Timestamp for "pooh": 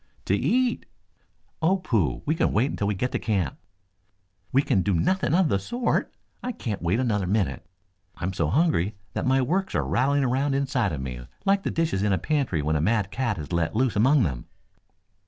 1.77-2.23